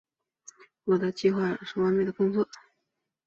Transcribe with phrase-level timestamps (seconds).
[0.85, 2.47] 我的计划是完美的工作。